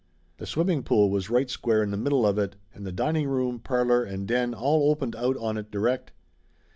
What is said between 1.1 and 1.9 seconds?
was right square